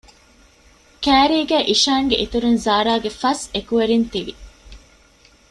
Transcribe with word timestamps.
ކައިރީގައި 1.03 1.65
އިޝާންގެ 1.69 2.15
އިތުރުން 2.21 2.59
ޒާރާގެ 2.65 3.11
ފަސް 3.21 3.45
އެކުވެރިން 3.53 4.07
ތިވި 4.11 4.33